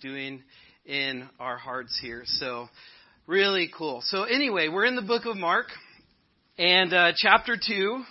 [0.00, 0.42] doing
[0.84, 2.22] in our hearts here.
[2.26, 2.68] So,
[3.26, 4.02] really cool.
[4.04, 5.66] So, anyway, we're in the book of Mark
[6.58, 8.02] and uh, chapter 2.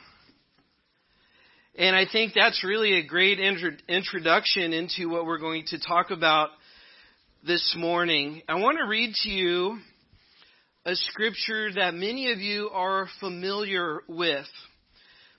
[1.79, 6.09] And I think that's really a great intro- introduction into what we're going to talk
[6.09, 6.49] about
[7.45, 8.41] this morning.
[8.47, 9.77] I want to read to you
[10.85, 14.47] a scripture that many of you are familiar with.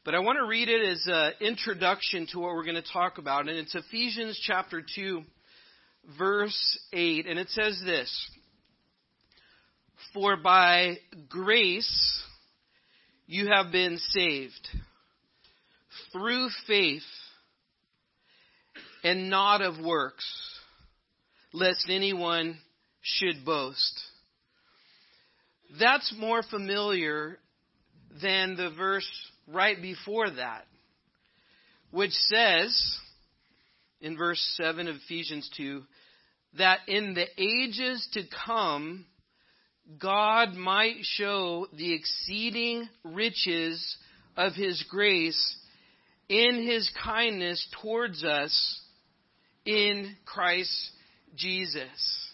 [0.05, 3.19] But I want to read it as an introduction to what we're going to talk
[3.19, 3.49] about.
[3.49, 5.23] And it's Ephesians chapter 2,
[6.17, 7.27] verse 8.
[7.27, 8.31] And it says this
[10.15, 12.23] For by grace
[13.27, 14.69] you have been saved
[16.13, 17.03] through faith
[19.05, 20.27] and not of works,
[21.53, 22.59] lest anyone
[23.03, 24.01] should boast.
[25.79, 27.39] That's more familiar
[28.23, 29.09] than the verse
[29.47, 30.65] right before that,
[31.91, 32.99] which says
[34.01, 35.83] in verse 7 of Ephesians 2
[36.59, 39.07] that in the ages to come,
[39.99, 43.97] God might show the exceeding riches
[44.37, 45.57] of His grace
[46.29, 48.81] in His kindness towards us
[49.65, 50.91] in Christ
[51.37, 52.29] Jesus.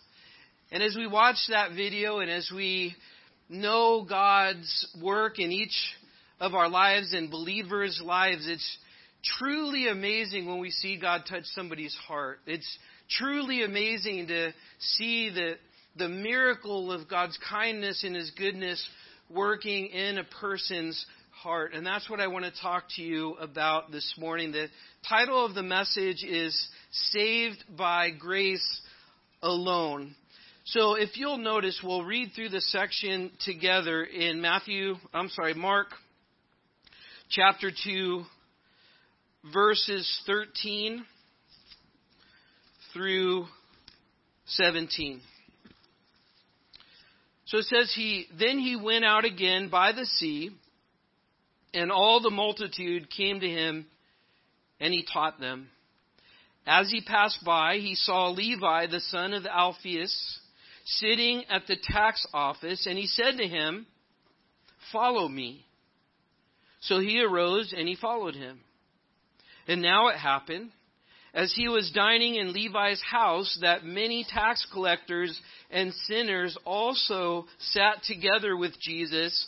[0.72, 2.96] And as we watch that video and as we
[3.48, 5.76] know God's work in each
[6.40, 8.78] of our lives and believers' lives, it's
[9.38, 12.40] truly amazing when we see God touch somebody's heart.
[12.46, 12.78] It's
[13.18, 15.54] truly amazing to see the,
[15.96, 18.86] the miracle of God's kindness and His goodness
[19.30, 21.74] working in a person's heart.
[21.74, 24.52] And that's what I want to talk to you about this morning.
[24.52, 24.68] The
[25.08, 28.80] title of the message is Saved by Grace
[29.42, 30.14] Alone.
[30.66, 35.88] So if you'll notice, we'll read through the section together in Matthew, I'm sorry, Mark
[37.28, 38.22] chapter 2,
[39.52, 41.04] verses 13
[42.94, 43.46] through
[44.46, 45.20] 17.
[47.46, 50.50] So it says he then he went out again by the sea
[51.74, 53.86] and all the multitude came to him
[54.80, 55.68] and he taught them.
[56.66, 60.38] As he passed by he saw Levi the son of Alphaeus
[60.86, 63.86] sitting at the tax office and he said to him,
[64.92, 65.66] "Follow me."
[66.80, 68.60] So he arose and he followed him.
[69.66, 70.70] And now it happened,
[71.34, 78.02] as he was dining in Levi's house, that many tax collectors and sinners also sat
[78.04, 79.46] together with Jesus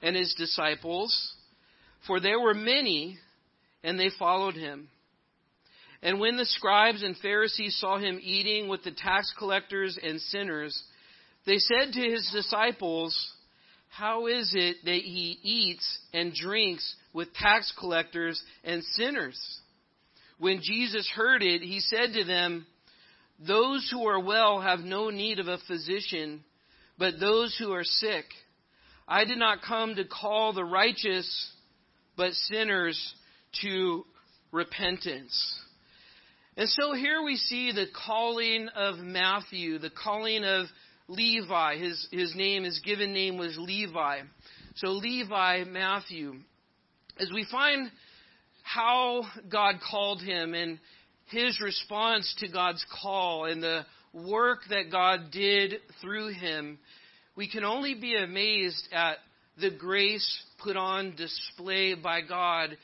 [0.00, 1.34] and his disciples,
[2.06, 3.18] for there were many,
[3.82, 4.88] and they followed him.
[6.02, 10.80] And when the scribes and Pharisees saw him eating with the tax collectors and sinners,
[11.46, 13.32] they said to his disciples,
[13.88, 19.40] how is it that he eats and drinks with tax collectors and sinners?
[20.38, 22.66] When Jesus heard it, he said to them,
[23.46, 26.44] Those who are well have no need of a physician,
[26.98, 28.24] but those who are sick.
[29.06, 31.52] I did not come to call the righteous,
[32.16, 33.14] but sinners
[33.62, 34.04] to
[34.50, 35.60] repentance.
[36.56, 40.66] And so here we see the calling of Matthew, the calling of
[41.08, 41.78] Levi.
[41.78, 44.20] His, his name, his given name was Levi.
[44.76, 46.36] So Levi, Matthew.
[47.18, 47.90] As we find
[48.64, 50.80] how God called him and
[51.26, 56.78] his response to God's call and the work that God did through him,
[57.36, 59.18] we can only be amazed at
[59.60, 62.76] the grace put on display by God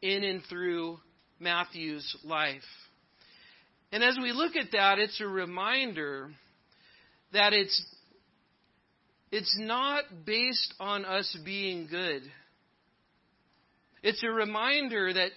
[0.00, 0.98] in and through
[1.38, 2.62] Matthew's life.
[3.92, 6.30] And as we look at that, it's a reminder
[7.32, 7.84] that it's
[9.30, 12.22] it's not based on us being good.
[14.02, 15.30] It's a reminder that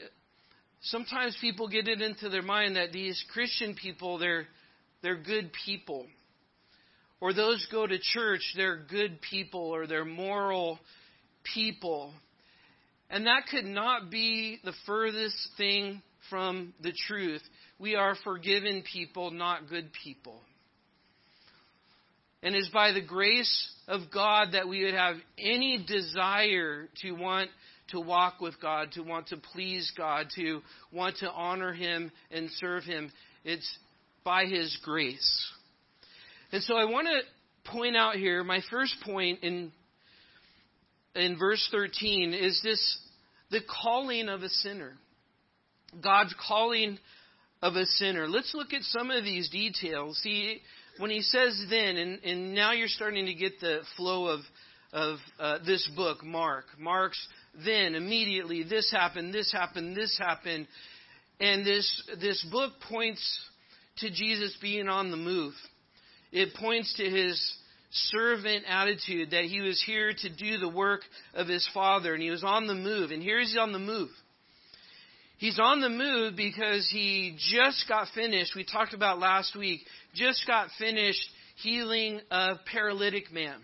[0.81, 4.45] sometimes people get it into their mind that these Christian people they're
[5.01, 6.05] they're good people.
[7.21, 10.79] Or those go to church, they're good people or they're moral
[11.53, 12.13] people.
[13.09, 17.41] And that could not be the furthest thing from the truth.
[17.77, 20.41] We are forgiven people, not good people.
[22.41, 27.49] And it's by the grace of God that we would have any desire to want
[27.91, 32.49] to walk with God, to want to please God, to want to honor Him and
[32.57, 33.11] serve Him.
[33.43, 33.69] It's
[34.23, 35.51] by His grace.
[36.51, 39.71] And so I want to point out here, my first point in,
[41.15, 42.97] in verse 13 is this
[43.51, 44.93] the calling of a sinner.
[46.01, 46.99] God's calling
[47.61, 48.27] of a sinner.
[48.27, 50.19] Let's look at some of these details.
[50.21, 50.61] See,
[50.97, 54.39] when he says then, and, and now you're starting to get the flow of,
[54.93, 56.65] of uh, this book, Mark.
[56.77, 57.19] Mark's
[57.65, 60.67] then, immediately, this happened, this happened, this happened.
[61.39, 63.39] And this, this book points
[63.97, 65.53] to Jesus being on the move.
[66.31, 67.41] It points to his
[67.91, 71.01] servant attitude that he was here to do the work
[71.33, 73.11] of his Father and he was on the move.
[73.11, 74.09] And here he's on the move.
[75.37, 79.79] He's on the move because he just got finished, we talked about last week,
[80.13, 81.23] just got finished
[81.63, 83.55] healing a paralytic man.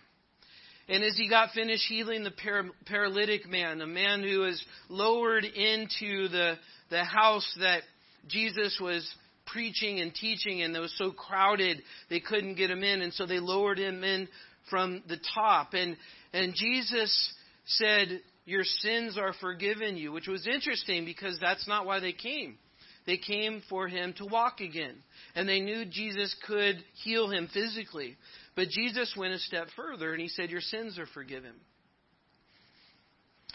[0.87, 5.43] And as he got finished healing the para- paralytic man, a man who was lowered
[5.43, 6.55] into the,
[6.89, 7.81] the house that
[8.27, 9.07] Jesus was
[9.47, 13.25] preaching and teaching, and it was so crowded they couldn't get him in, and so
[13.25, 14.27] they lowered him in
[14.69, 15.73] from the top.
[15.73, 15.97] And,
[16.33, 17.33] and Jesus
[17.65, 22.57] said, Your sins are forgiven you, which was interesting because that's not why they came.
[23.05, 24.95] They came for him to walk again.
[25.35, 28.17] And they knew Jesus could heal him physically.
[28.55, 31.53] But Jesus went a step further and he said, Your sins are forgiven.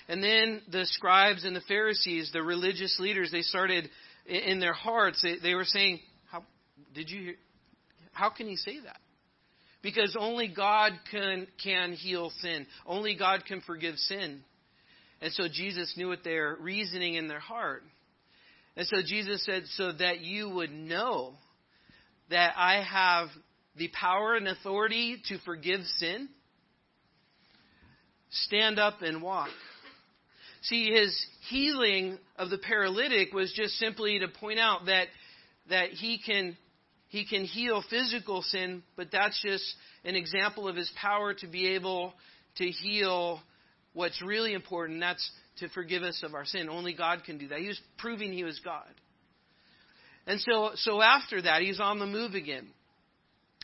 [0.08, 3.88] And then the scribes and the Pharisees, the religious leaders, they started
[4.26, 6.00] in their hearts, they, they were saying,
[6.31, 6.44] how,
[6.94, 7.35] Did you hear?
[8.12, 8.99] How can he say that?
[9.82, 12.67] Because only God can, can heal sin.
[12.85, 14.43] Only God can forgive sin.
[15.23, 17.82] And so Jesus knew what they're reasoning in their heart.
[18.76, 21.35] And so Jesus said, So that you would know
[22.31, 23.29] that I have
[23.77, 26.29] the power and authority to forgive sin,
[28.31, 29.51] stand up and walk.
[30.63, 31.17] See, his
[31.49, 35.07] healing of the paralytic was just simply to point out that,
[35.71, 36.57] that he, can,
[37.09, 39.65] he can heal physical sin, but that's just
[40.05, 42.13] an example of his power to be able
[42.57, 43.41] to heal
[43.95, 46.69] what's really important, that's to forgive us of our sin.
[46.69, 47.59] Only God can do that.
[47.59, 48.89] He was proving he was God.
[50.27, 52.69] And so, so after that, he's on the move again.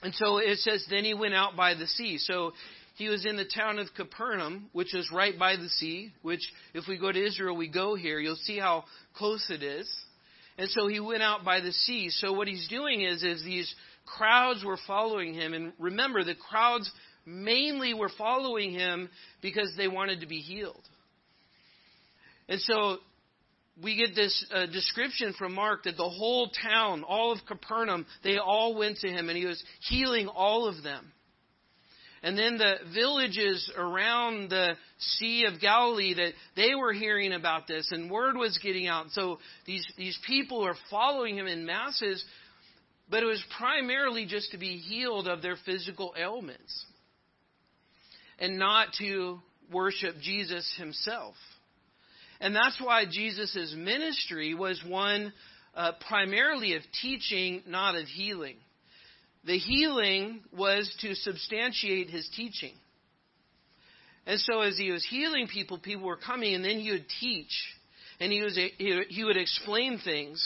[0.03, 2.19] And so it says, then he went out by the sea.
[2.19, 2.53] So
[2.97, 6.85] he was in the town of Capernaum, which is right by the sea, which if
[6.89, 8.21] we go to Israel, we go here.
[8.21, 8.85] You'll see how
[9.15, 9.89] close it is.
[10.59, 12.09] And so he went out by the sea.
[12.11, 13.75] So what he's doing is, is these
[14.07, 15.53] crowds were following him.
[15.53, 16.91] And remember, the crowds
[17.27, 19.11] mainly were following him
[19.43, 20.83] because they wanted to be healed.
[22.49, 22.99] And so
[23.83, 28.39] we get this uh, description from Mark that the whole town, all of Capernaum, they
[28.39, 31.13] all went to him and he was healing all of them.
[32.23, 37.89] And then the villages around the Sea of Galilee that they were hearing about this
[37.93, 39.11] and word was getting out.
[39.11, 42.25] So these, these people are following him in masses,
[43.11, 46.85] but it was primarily just to be healed of their physical ailments
[48.39, 49.41] and not to
[49.71, 51.35] worship Jesus himself.
[52.41, 55.33] And that's why Jesus' ministry was one
[55.75, 58.57] uh, primarily of teaching, not of healing.
[59.45, 62.73] The healing was to substantiate his teaching.
[64.27, 67.53] And so as he was healing people, people were coming, and then he would teach,
[68.19, 68.59] and he, was,
[69.09, 70.43] he would explain things.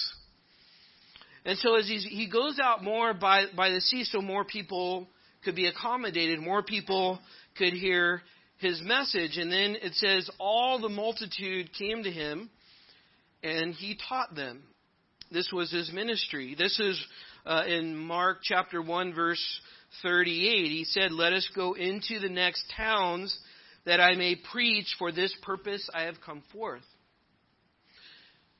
[1.46, 5.08] And so as he goes out more by, by the sea, so more people
[5.44, 7.18] could be accommodated, more people
[7.56, 8.20] could hear
[8.60, 9.36] his message.
[9.36, 12.50] And then it says, All the multitude came to him,
[13.42, 14.62] and he taught them.
[15.32, 16.54] This was his ministry.
[16.58, 17.02] This is
[17.46, 19.60] uh, in Mark chapter 1, verse
[20.02, 20.66] 38.
[20.66, 23.36] He said, Let us go into the next towns
[23.86, 24.86] that I may preach.
[24.98, 26.82] For this purpose I have come forth.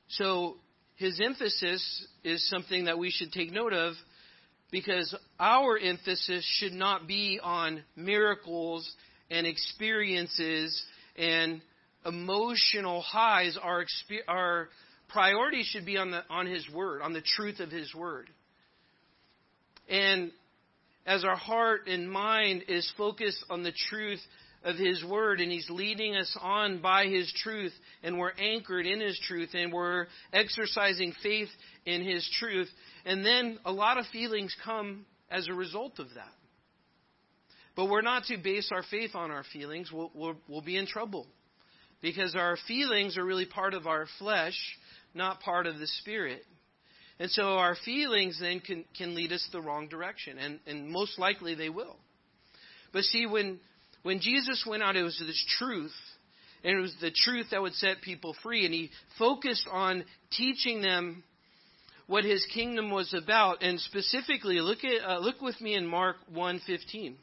[0.09, 0.55] So
[0.95, 3.93] his emphasis is something that we should take note of
[4.71, 8.89] because our emphasis should not be on miracles
[9.31, 10.83] and experiences
[11.15, 11.61] and
[12.05, 13.57] emotional highs.
[13.61, 13.85] Our,
[14.27, 14.69] our
[15.09, 18.29] priority should be on, the, on His Word, on the truth of His Word.
[19.89, 20.31] And
[21.05, 24.19] as our heart and mind is focused on the truth
[24.63, 27.73] of His Word, and He's leading us on by His truth,
[28.03, 31.49] and we're anchored in His truth, and we're exercising faith
[31.85, 32.69] in His truth,
[33.05, 36.33] and then a lot of feelings come as a result of that.
[37.75, 39.91] But we're not to base our faith on our feelings.
[39.91, 41.27] We'll, we'll, we'll be in trouble.
[42.01, 44.57] Because our feelings are really part of our flesh,
[45.13, 46.43] not part of the spirit.
[47.19, 50.37] And so our feelings then can, can lead us the wrong direction.
[50.37, 51.95] And, and most likely they will.
[52.91, 53.59] But see, when,
[54.03, 55.93] when Jesus went out, it was this truth.
[56.63, 58.65] And it was the truth that would set people free.
[58.65, 61.23] And he focused on teaching them
[62.07, 63.61] what his kingdom was about.
[63.61, 67.15] And specifically, look, at, uh, look with me in Mark 1.15.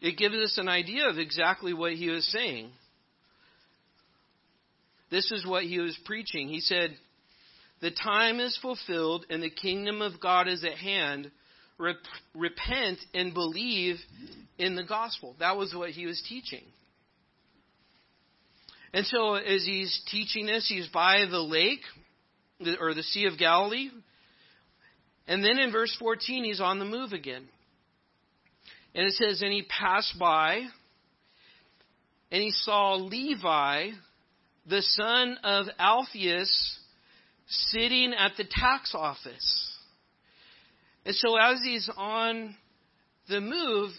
[0.00, 2.70] It gives us an idea of exactly what he was saying.
[5.10, 6.48] This is what he was preaching.
[6.48, 6.96] He said,
[7.80, 11.30] The time is fulfilled and the kingdom of God is at hand.
[11.78, 11.96] Rep-
[12.34, 13.96] repent and believe
[14.58, 15.36] in the gospel.
[15.38, 16.64] That was what he was teaching.
[18.92, 21.82] And so, as he's teaching this, he's by the lake
[22.80, 23.90] or the Sea of Galilee.
[25.28, 27.46] And then in verse 14, he's on the move again.
[28.96, 30.62] And it says, And he passed by,
[32.32, 33.90] and he saw Levi,
[34.66, 36.78] the son of Alphaeus,
[37.46, 39.70] sitting at the tax office.
[41.04, 42.56] And so as he's on
[43.28, 43.90] the move,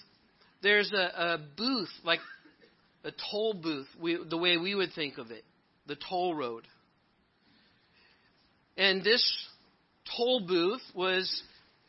[0.64, 2.20] there's a, a booth, like
[3.04, 5.46] a toll booth, we, the way we would think of it,
[5.86, 6.68] the toll road.
[8.76, 9.24] And this
[10.18, 11.44] toll booth was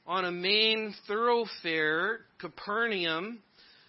[0.08, 3.40] on a main thoroughfare, Capernaum.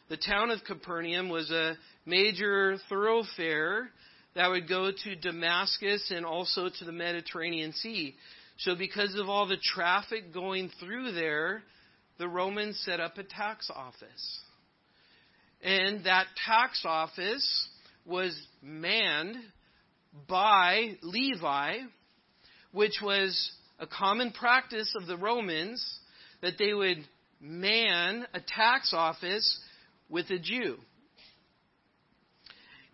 [0.09, 3.89] The town of Capernaum was a major thoroughfare
[4.35, 8.15] that would go to Damascus and also to the Mediterranean Sea.
[8.57, 11.63] So, because of all the traffic going through there,
[12.17, 14.39] the Romans set up a tax office.
[15.63, 17.67] And that tax office
[18.05, 19.37] was manned
[20.27, 21.77] by Levi,
[22.73, 25.81] which was a common practice of the Romans
[26.41, 26.97] that they would
[27.39, 29.59] man a tax office
[30.09, 30.77] with a Jew.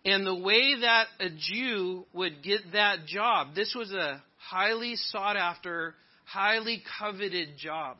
[0.04, 5.36] And the way that a Jew would get that job, this was a highly sought
[5.36, 7.96] after, highly coveted job.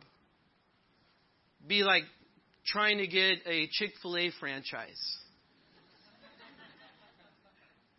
[1.67, 2.05] Be like
[2.65, 5.17] trying to get a Chick fil A franchise.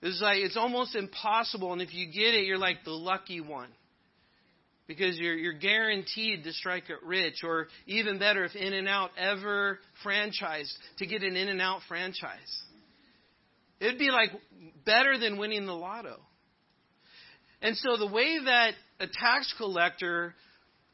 [0.02, 3.70] It's like it's almost impossible, and if you get it, you're like the lucky one
[4.88, 9.12] because you're you're guaranteed to strike it rich, or even better, if In and Out
[9.18, 12.64] ever franchised to get an In and Out franchise,
[13.80, 14.32] it'd be like
[14.86, 16.20] better than winning the lotto.
[17.62, 20.36] And so the way that a tax collector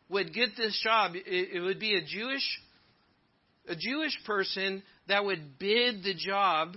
[0.09, 2.59] would get this job, it, it would be a Jewish
[3.67, 6.75] a Jewish person that would bid the job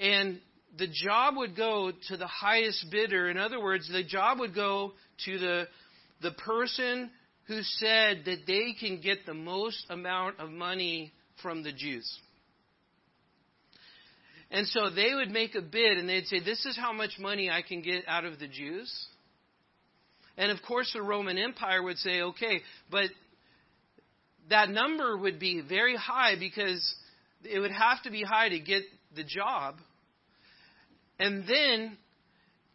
[0.00, 0.40] and
[0.76, 3.28] the job would go to the highest bidder.
[3.30, 4.92] In other words, the job would go
[5.26, 5.68] to the
[6.22, 7.10] the person
[7.46, 11.12] who said that they can get the most amount of money
[11.42, 12.08] from the Jews.
[14.50, 17.50] And so they would make a bid and they'd say, This is how much money
[17.50, 18.92] I can get out of the Jews.
[20.36, 22.60] And of course, the Roman Empire would say, Okay,
[22.90, 23.06] but
[24.50, 26.94] that number would be very high because
[27.44, 28.82] it would have to be high to get
[29.16, 29.76] the job.
[31.18, 31.96] And then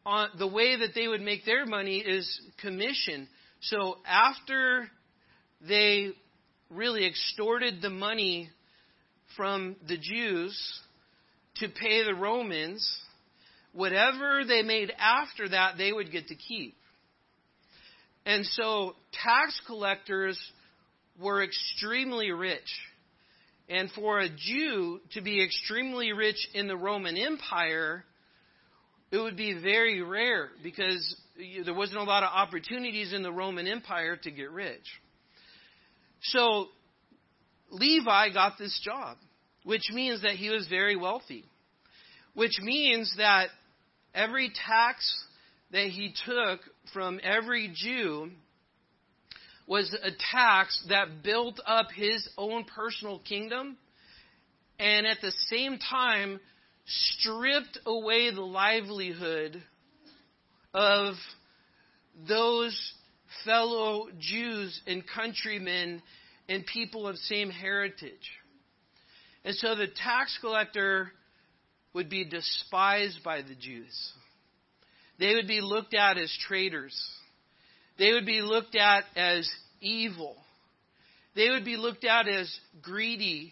[0.05, 3.27] on, the way that they would make their money is commission.
[3.61, 4.89] So after
[5.67, 6.11] they
[6.69, 8.49] really extorted the money
[9.35, 10.81] from the Jews
[11.55, 12.87] to pay the Romans,
[13.73, 16.75] whatever they made after that, they would get to keep.
[18.25, 20.39] And so tax collectors
[21.19, 22.69] were extremely rich.
[23.69, 28.03] And for a Jew to be extremely rich in the Roman Empire,
[29.11, 31.15] it would be very rare because
[31.65, 34.85] there wasn't a lot of opportunities in the Roman Empire to get rich.
[36.23, 36.67] So
[37.69, 39.17] Levi got this job,
[39.63, 41.45] which means that he was very wealthy,
[42.33, 43.49] which means that
[44.15, 45.25] every tax
[45.71, 46.61] that he took
[46.93, 48.31] from every Jew
[49.67, 53.77] was a tax that built up his own personal kingdom
[54.79, 56.39] and at the same time
[56.85, 59.61] stripped away the livelihood
[60.77, 61.15] of
[62.27, 62.93] those
[63.45, 66.03] fellow Jews and countrymen
[66.47, 68.31] and people of same heritage.
[69.43, 71.11] And so the tax collector
[71.93, 74.13] would be despised by the Jews.
[75.19, 76.95] They would be looked at as traitors.
[77.97, 79.49] They would be looked at as
[79.81, 80.35] evil.
[81.35, 83.51] They would be looked at as greedy.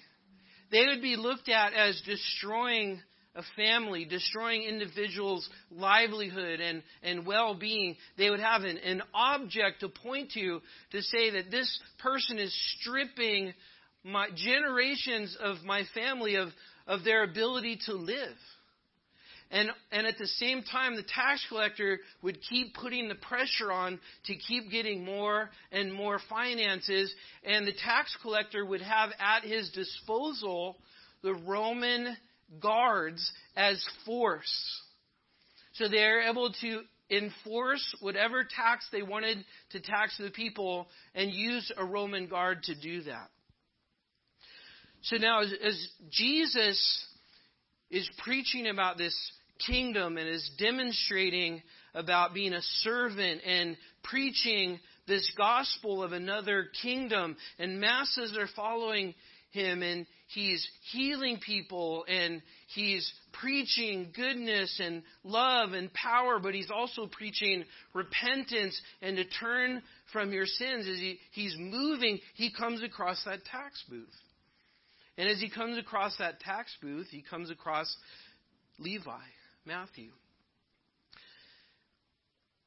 [0.72, 3.02] They would be looked at as destroying
[3.36, 9.82] a family, destroying individuals' livelihood and, and well being, they would have an, an object
[9.82, 10.62] to point to
[10.92, 13.54] to say that this person is stripping
[14.04, 16.50] my generations of my family of,
[16.88, 18.38] of their ability to live.
[19.52, 24.00] And, and at the same time, the tax collector would keep putting the pressure on
[24.26, 27.14] to keep getting more and more finances.
[27.44, 30.78] And the tax collector would have at his disposal
[31.22, 32.18] the Roman
[32.60, 34.82] guards as force.
[35.74, 41.72] So they're able to enforce whatever tax they wanted to tax the people and use
[41.78, 43.30] a Roman guard to do that.
[45.04, 47.06] So now, as, as Jesus
[47.92, 49.16] is preaching about this
[49.68, 51.62] kingdom and is demonstrating
[51.94, 59.14] about being a servant and preaching this gospel of another kingdom, and masses are following
[59.52, 62.42] him and he's healing people and
[62.74, 67.64] he's preaching goodness and love and power, but he's also preaching
[67.94, 70.88] repentance and to turn from your sins.
[70.88, 74.08] As he, he's moving, he comes across that tax booth.
[75.18, 77.96] And as he comes across that tax booth, he comes across
[78.80, 79.12] Levi,
[79.66, 80.10] Matthew.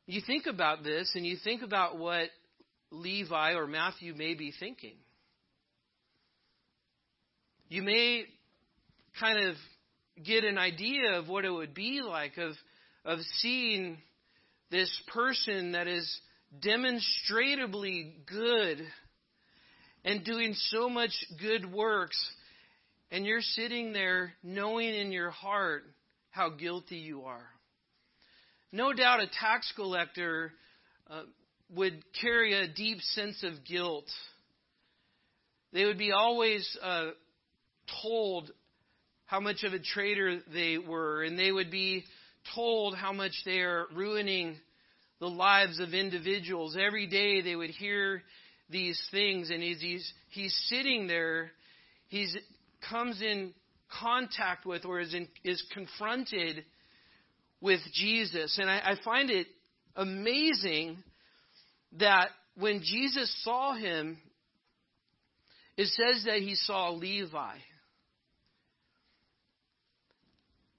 [0.07, 2.31] You think about this and you think about what
[2.91, 4.95] Levi or Matthew may be thinking.
[7.71, 8.25] You may
[9.21, 9.57] kind of
[10.25, 12.53] get an idea of what it would be like of,
[13.05, 13.99] of seeing
[14.71, 16.21] this person that is
[16.63, 18.79] demonstrably good
[20.03, 22.19] and doing so much good works,
[23.11, 25.85] and you're sitting there knowing in your heart
[26.31, 27.51] how guilty you are.
[28.73, 30.53] No doubt a tax collector
[31.11, 31.23] uh,
[31.75, 34.09] would carry a deep sense of guilt.
[35.75, 37.11] They would be always uh,
[38.03, 38.51] told
[39.27, 42.05] how much of a traitor they were, and they would be
[42.55, 44.57] told how much they are ruining
[45.21, 46.77] the lives of individuals.
[46.81, 48.23] Every day they would hear
[48.71, 51.51] these things, and as he's, he's sitting there,
[52.09, 52.27] he
[52.89, 53.53] comes in
[54.01, 56.65] contact with or is, in, is confronted
[57.61, 58.59] with Jesus.
[58.59, 59.47] And I, I find it
[59.97, 60.99] amazing
[61.99, 64.19] that when Jesus saw him,
[65.77, 67.57] it says that he saw Levi.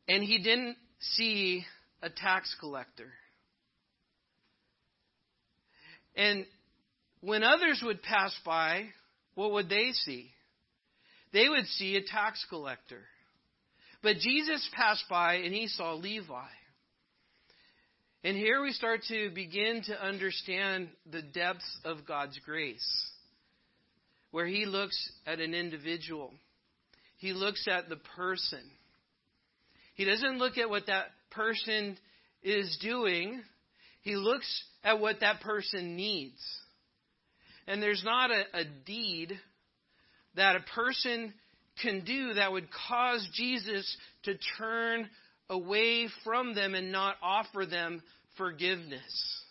[0.09, 1.63] And he didn't see
[2.01, 3.11] a tax collector.
[6.15, 6.45] And
[7.21, 8.87] when others would pass by,
[9.35, 10.31] what would they see?
[11.31, 13.03] They would see a tax collector.
[14.01, 16.47] But Jesus passed by and he saw Levi.
[18.23, 22.85] And here we start to begin to understand the depths of God's grace,
[24.31, 26.33] where He looks at an individual,
[27.17, 28.69] He looks at the person.
[29.99, 31.97] He doesn't look at what that person
[32.41, 33.43] is doing,
[34.01, 34.47] He looks
[34.81, 36.41] at what that person needs.
[37.67, 39.37] And there's not a, a deed
[40.35, 41.33] that a person
[41.81, 45.09] can do that would cause Jesus to turn
[45.49, 48.01] away from them and not offer them
[48.37, 49.43] forgiveness.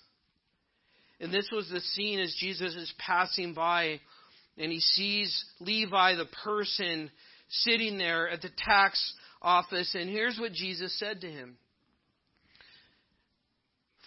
[1.21, 4.01] And this was the scene as Jesus is passing by
[4.57, 7.11] and he sees Levi, the person,
[7.51, 9.95] sitting there at the tax office.
[9.95, 11.57] And here's what Jesus said to him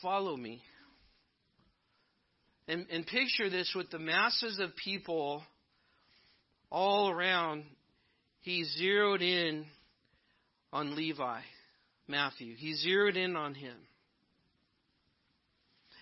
[0.01, 0.61] Follow me.
[2.67, 5.43] And, and picture this with the masses of people
[6.71, 7.65] all around.
[8.41, 9.65] He zeroed in
[10.71, 11.41] on Levi.
[12.11, 12.55] Matthew.
[12.55, 13.75] He zeroed in on him.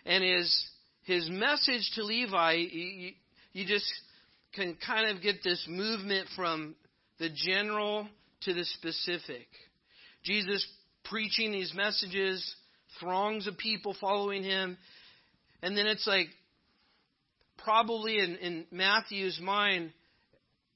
[0.05, 0.69] And his,
[1.03, 3.11] his message to Levi, you,
[3.53, 3.85] you just
[4.53, 6.75] can kind of get this movement from
[7.19, 8.07] the general
[8.41, 9.47] to the specific.
[10.23, 10.65] Jesus
[11.05, 12.55] preaching these messages,
[12.99, 14.77] throngs of people following him.
[15.61, 16.27] And then it's like,
[17.57, 19.91] probably in, in Matthew's mind,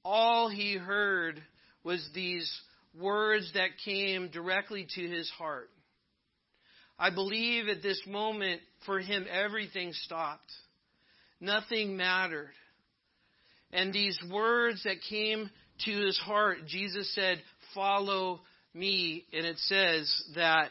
[0.04, 1.42] all he heard
[1.82, 2.50] was these
[2.98, 5.70] words that came directly to his heart.
[6.98, 10.50] I believe at this moment for him everything stopped.
[11.40, 12.52] Nothing mattered.
[13.72, 15.50] And these words that came
[15.84, 17.42] to his heart, Jesus said,
[17.74, 18.40] Follow
[18.72, 19.24] me.
[19.32, 20.70] And it says that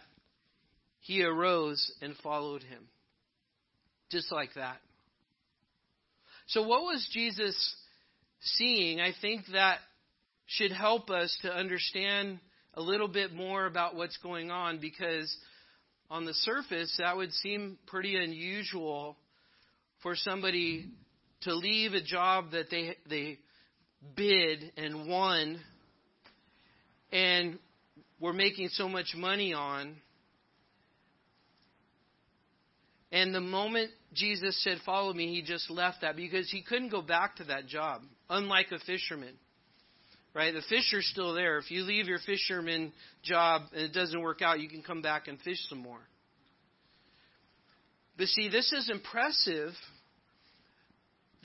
[1.01, 2.87] he arose and followed him.
[4.09, 4.77] Just like that.
[6.47, 7.75] So, what was Jesus
[8.41, 8.99] seeing?
[8.99, 9.79] I think that
[10.45, 12.39] should help us to understand
[12.73, 15.35] a little bit more about what's going on because
[16.09, 19.17] on the surface that would seem pretty unusual
[20.01, 20.89] for somebody
[21.41, 23.39] to leave a job that they they
[24.15, 25.59] bid and won
[27.13, 27.57] and
[28.19, 29.95] were making so much money on
[33.11, 37.01] and the moment Jesus said follow me he just left that because he couldn't go
[37.01, 39.35] back to that job unlike a fisherman
[40.33, 40.53] right?
[40.53, 41.57] The fish are still there.
[41.57, 42.91] If you leave your fisherman
[43.23, 46.01] job and it doesn't work out, you can come back and fish some more.
[48.17, 49.71] But see, this is impressive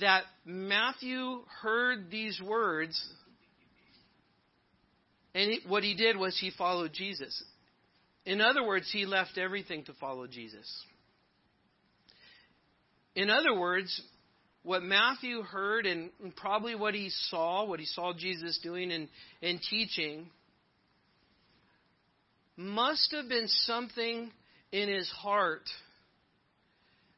[0.00, 2.98] that Matthew heard these words,
[5.34, 7.42] and what he did was he followed Jesus.
[8.24, 10.68] In other words, he left everything to follow Jesus.
[13.14, 14.00] In other words,
[14.62, 19.08] what Matthew heard and probably what he saw, what he saw Jesus doing and,
[19.42, 20.28] and teaching,
[22.56, 24.30] must have been something
[24.72, 25.68] in his heart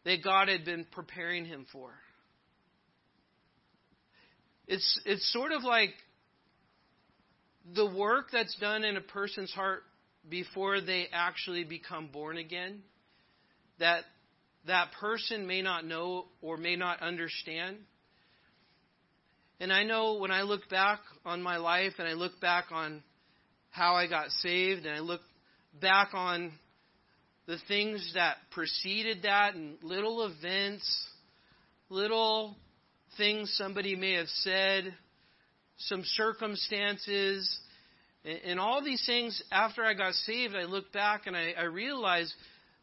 [0.05, 1.91] that God had been preparing him for.
[4.69, 5.91] It's, it's sort of like
[7.75, 9.83] the work that's done in a person's heart
[10.29, 12.83] before they actually become born again
[13.79, 14.05] that
[14.67, 17.79] that person may not know or may not understand.
[19.59, 23.03] And I know when I look back on my life and I look back on
[23.71, 25.21] how I got saved and I look
[25.81, 26.53] back on
[27.47, 31.09] the things that preceded that and little events,
[31.89, 32.57] little
[33.17, 34.95] things somebody may have said,
[35.81, 37.59] some circumstances,
[38.25, 42.35] and, all these things after I got saved, I look back and I, I realized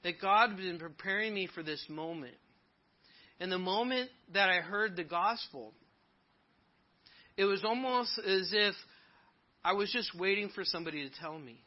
[0.03, 2.35] that God had been preparing me for this moment.
[3.39, 5.73] And the moment that I heard the gospel,
[7.35, 8.73] it was almost as if
[9.63, 11.61] I was just waiting for somebody to tell me.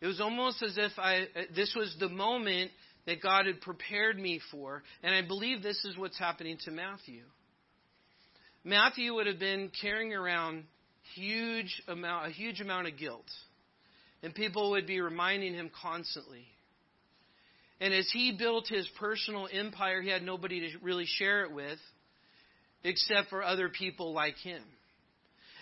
[0.00, 2.70] It was almost as if I this was the moment
[3.06, 7.22] that God had prepared me for, and I believe this is what's happening to Matthew.
[8.64, 10.64] Matthew would have been carrying around
[11.14, 13.28] huge amount a huge amount of guilt.
[14.22, 16.46] And people would be reminding him constantly.
[17.80, 21.78] And as he built his personal empire, he had nobody to really share it with
[22.84, 24.62] except for other people like him.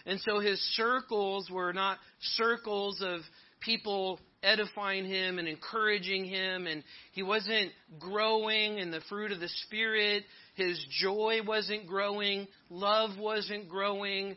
[0.06, 1.98] And so his circles were not
[2.36, 3.20] circles of
[3.60, 9.48] people edifying him and encouraging him, and he wasn't growing in the fruit of the
[9.66, 10.24] Spirit.
[10.54, 14.36] His joy wasn't growing, love wasn't growing,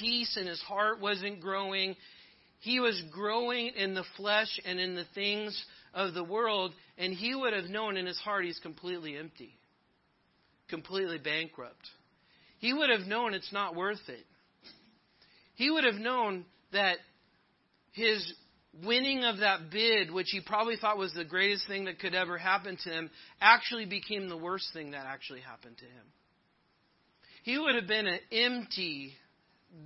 [0.00, 1.96] peace in his heart wasn't growing.
[2.60, 7.34] He was growing in the flesh and in the things of the world, and he
[7.34, 9.56] would have known in his heart he's completely empty,
[10.68, 11.88] completely bankrupt.
[12.58, 14.24] He would have known it's not worth it.
[15.56, 16.96] He would have known that
[17.92, 18.32] his
[18.82, 22.38] winning of that bid, which he probably thought was the greatest thing that could ever
[22.38, 23.10] happen to him,
[23.40, 26.04] actually became the worst thing that actually happened to him.
[27.44, 29.12] He would have been an empty,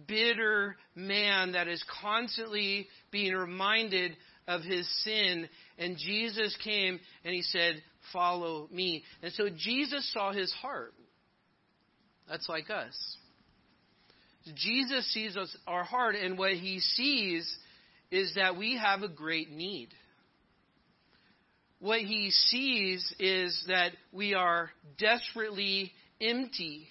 [0.07, 5.48] bitter man that is constantly being reminded of his sin.
[5.77, 9.03] And Jesus came and he said, Follow me.
[9.22, 10.94] And so Jesus saw his heart.
[12.29, 12.96] That's like us.
[14.55, 17.59] Jesus sees us, our heart, and what he sees
[18.11, 19.88] is that we have a great need.
[21.81, 26.88] What he sees is that we are desperately empty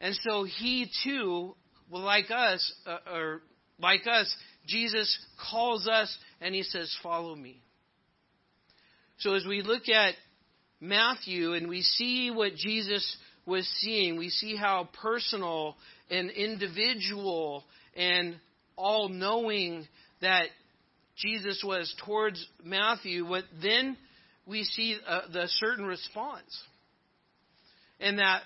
[0.00, 1.54] and so he too,
[1.90, 3.42] like us, uh, or
[3.78, 4.34] like us,
[4.66, 5.18] Jesus
[5.50, 7.62] calls us and he says, Follow me.
[9.18, 10.14] So as we look at
[10.80, 13.16] Matthew and we see what Jesus
[13.46, 15.76] was seeing, we see how personal
[16.10, 17.64] and individual
[17.96, 18.36] and
[18.76, 19.86] all knowing
[20.20, 20.46] that
[21.16, 23.96] Jesus was towards Matthew, what then
[24.46, 26.62] we see uh, the certain response.
[27.98, 28.42] And that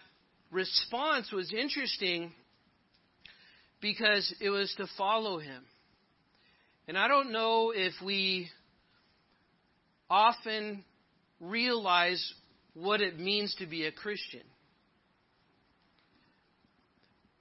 [0.51, 2.33] response was interesting
[3.81, 5.65] because it was to follow him.
[6.87, 8.49] And I don't know if we
[10.09, 10.85] often
[11.41, 12.35] realize
[12.75, 14.43] what it means to be a Christian.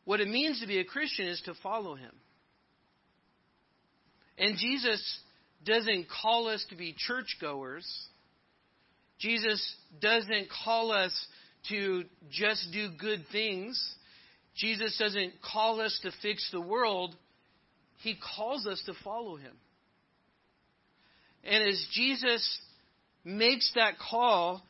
[0.06, 2.12] What it means to be a Christian is to follow him.
[4.40, 5.20] And Jesus
[5.66, 7.86] doesn't call us to be churchgoers.
[9.20, 11.14] Jesus doesn't call us
[11.68, 13.78] to just do good things.
[14.56, 17.16] Jesus doesn't call us to fix the world,
[17.98, 19.54] He calls us to follow Him.
[21.44, 22.60] And as Jesus
[23.24, 24.62] makes that call,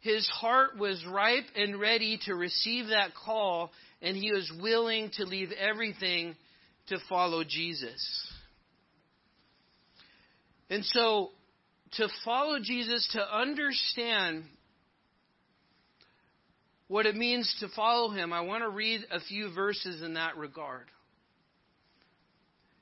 [0.00, 5.24] his heart was ripe and ready to receive that call, and he was willing to
[5.24, 6.36] leave everything
[6.88, 8.28] to follow Jesus.
[10.70, 11.30] And so,
[11.92, 14.44] to follow Jesus, to understand
[16.88, 20.36] what it means to follow him, I want to read a few verses in that
[20.36, 20.86] regard.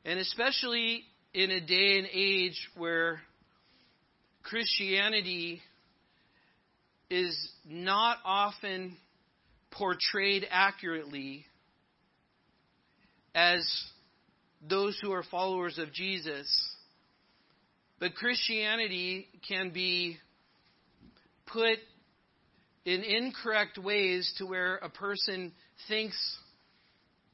[0.05, 1.03] And especially
[1.35, 3.21] in a day and age where
[4.43, 5.61] Christianity
[7.11, 7.37] is
[7.69, 8.97] not often
[9.73, 11.45] portrayed accurately
[13.35, 13.61] as
[14.69, 16.47] those who are followers of Jesus.
[17.99, 20.19] But Christianity can be
[21.47, 21.79] put
[22.85, 25.53] in incorrect ways to where a person
[25.89, 26.17] thinks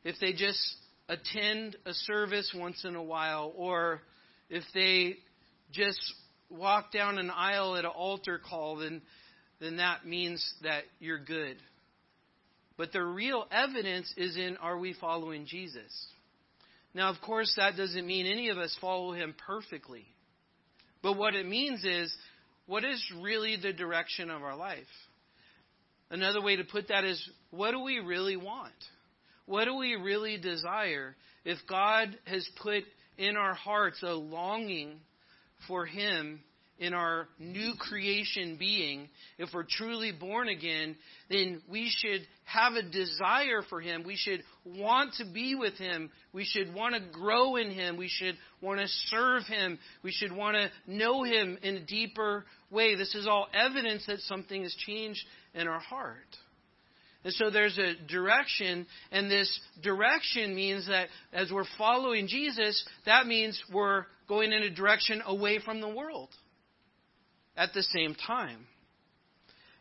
[0.05, 0.61] if they just
[1.09, 4.01] attend a service once in a while or
[4.49, 5.17] if they
[5.73, 6.01] just
[6.49, 9.03] walk down an aisle at an altar call, then,
[9.61, 11.57] then that means that you're good.
[12.77, 16.07] But the real evidence is in are we following Jesus?
[16.95, 20.07] Now, of course, that doesn't mean any of us follow him perfectly.
[21.03, 22.15] But what it means is,
[22.67, 24.79] what is really the direction of our life?
[26.11, 28.73] Another way to put that is what do we really want?
[29.47, 31.17] What do we really desire?
[31.45, 32.85] If God has put
[33.17, 35.01] in our hearts a longing
[35.67, 36.41] for Him
[36.83, 40.97] in our new creation being, if we're truly born again,
[41.31, 44.03] then we should have a desire for Him.
[44.05, 46.11] We should want to be with Him.
[46.33, 47.97] We should want to grow in Him.
[47.97, 49.79] We should want to serve Him.
[50.03, 52.97] We should want to know Him in a deeper way.
[52.97, 56.17] This is all evidence that something has changed in our heart.
[57.23, 63.29] And so there's a direction, and this direction means that as we're following Jesus, that
[63.29, 66.31] means we're going in a direction away from the world
[67.57, 68.67] at the same time.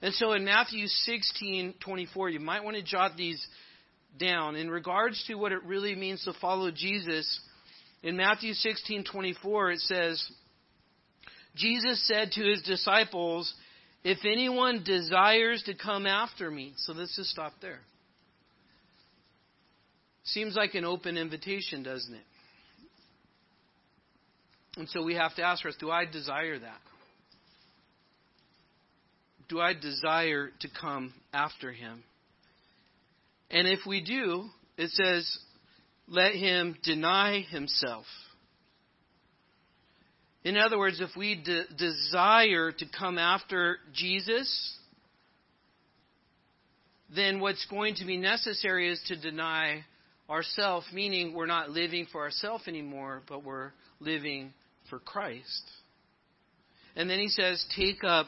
[0.01, 3.45] And so in Matthew 16, 24, you might want to jot these
[4.19, 4.55] down.
[4.55, 7.39] In regards to what it really means to follow Jesus,
[8.01, 10.31] in Matthew 16, 24, it says,
[11.55, 13.53] Jesus said to his disciples,
[14.03, 17.79] If anyone desires to come after me, so let's just stop there.
[20.23, 22.23] Seems like an open invitation, doesn't it?
[24.77, 26.79] And so we have to ask ourselves, do I desire that?
[29.52, 32.04] Do I desire to come after him?
[33.52, 34.46] And if we do,
[34.78, 35.38] it says,
[36.08, 38.06] let him deny himself.
[40.46, 44.78] In other words, if we de- desire to come after Jesus,
[47.14, 49.84] then what's going to be necessary is to deny
[50.30, 54.54] ourselves, meaning we're not living for ourselves anymore, but we're living
[54.90, 55.64] for Christ.
[56.96, 58.28] And then he says, take up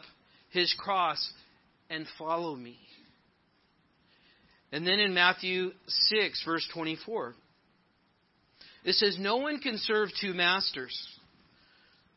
[0.54, 1.32] his cross
[1.90, 2.78] and follow me.
[4.72, 7.36] And then in Matthew 6, verse 24,
[8.86, 10.96] it says, No one can serve two masters,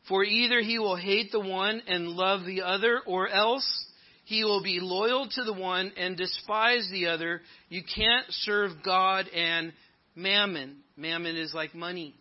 [0.07, 3.85] for either he will hate the one and love the other, or else
[4.25, 7.41] he will be loyal to the one and despise the other.
[7.69, 9.71] You can't serve God and
[10.15, 10.77] mammon.
[10.97, 12.15] Mammon is like money.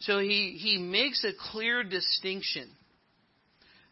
[0.00, 2.68] So he, he makes a clear distinction.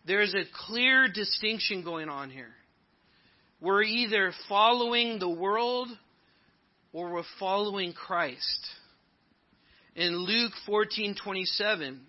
[0.07, 2.55] There's a clear distinction going on here.
[3.61, 5.89] We're either following the world
[6.93, 8.71] or we're following Christ.
[9.95, 12.07] In Luke 14:27,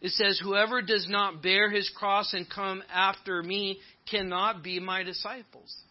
[0.00, 5.04] it says, "Whoever does not bear his cross and come after me cannot be my
[5.04, 5.84] disciples."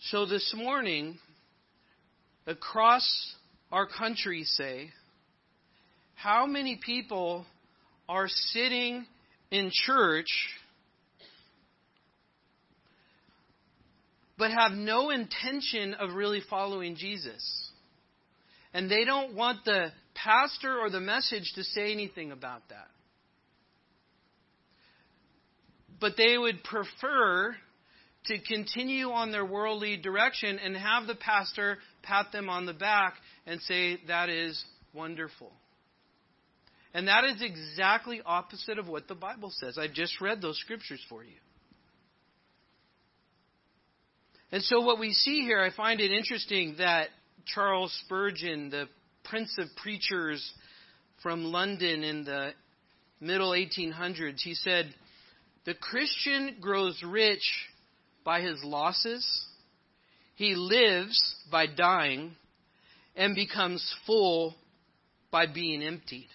[0.00, 1.18] So this morning,
[2.46, 3.36] across
[3.70, 4.92] our country, say,
[6.14, 7.44] how many people
[8.08, 9.06] are sitting
[9.50, 10.28] in church
[14.36, 17.70] but have no intention of really following Jesus?
[18.72, 22.88] And they don't want the pastor or the message to say anything about that.
[26.00, 27.54] But they would prefer
[28.26, 33.14] to continue on their worldly direction and have the pastor pat them on the back
[33.46, 35.52] and say, That is wonderful.
[36.94, 39.76] And that is exactly opposite of what the Bible says.
[39.76, 41.34] I just read those scriptures for you.
[44.52, 47.08] And so, what we see here, I find it interesting that
[47.44, 48.88] Charles Spurgeon, the
[49.24, 50.52] prince of preachers
[51.20, 52.52] from London in the
[53.20, 54.94] middle 1800s, he said,
[55.64, 57.42] The Christian grows rich
[58.24, 59.44] by his losses,
[60.36, 62.36] he lives by dying,
[63.16, 64.54] and becomes full
[65.32, 66.28] by being emptied.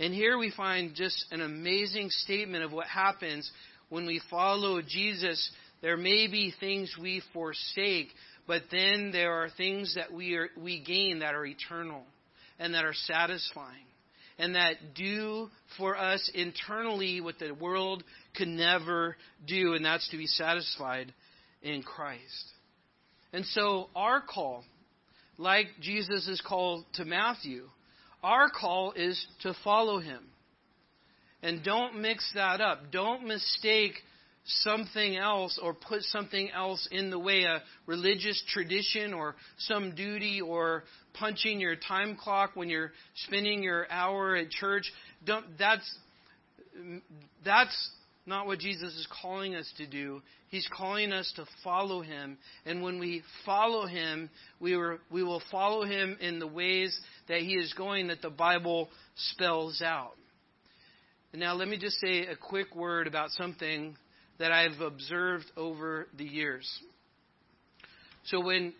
[0.00, 3.50] And here we find just an amazing statement of what happens
[3.90, 5.50] when we follow Jesus.
[5.82, 8.08] There may be things we forsake,
[8.46, 12.02] but then there are things that we, are, we gain that are eternal
[12.58, 13.84] and that are satisfying
[14.38, 18.02] and that do for us internally what the world
[18.34, 21.12] could never do, and that's to be satisfied
[21.60, 22.46] in Christ.
[23.34, 24.64] And so our call,
[25.36, 27.66] like Jesus' call to Matthew,
[28.22, 30.22] our call is to follow him.
[31.42, 32.90] And don't mix that up.
[32.92, 33.94] Don't mistake
[34.44, 40.40] something else or put something else in the way a religious tradition or some duty
[40.40, 42.92] or punching your time clock when you're
[43.26, 44.90] spending your hour at church
[45.24, 45.98] don't that's
[47.44, 47.90] that's
[48.26, 50.22] not what Jesus is calling us to do.
[50.48, 52.38] He's calling us to follow him.
[52.66, 56.98] And when we follow him, we, were, we will follow him in the ways
[57.30, 60.16] that he is going that the Bible spells out.
[61.32, 63.96] Now, let me just say a quick word about something
[64.40, 66.68] that I've observed over the years.
[68.24, 68.74] So, when,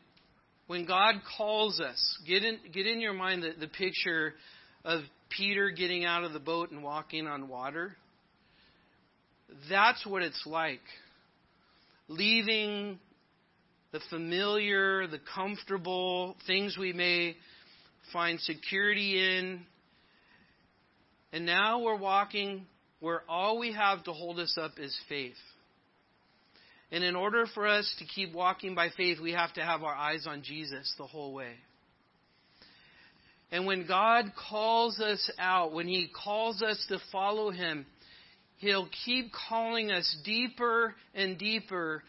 [0.66, 4.34] when God calls us, get in, get in your mind the, the picture
[4.84, 7.96] of Peter getting out of the boat and walking on water.
[9.70, 10.82] that's what it's like.
[12.08, 12.98] Leaving
[13.92, 17.36] the familiar, the comfortable, things we may
[18.12, 19.60] find security in.
[21.32, 22.66] And now we're walking
[23.00, 25.36] where all we have to hold us up is faith.
[26.92, 29.94] And in order for us to keep walking by faith, we have to have our
[29.94, 31.54] eyes on Jesus the whole way.
[33.52, 37.86] And when God calls us out, when He calls us to follow Him,
[38.58, 42.02] He'll keep calling us deeper and deeper